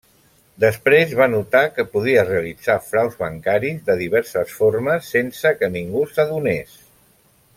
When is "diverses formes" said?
4.01-5.13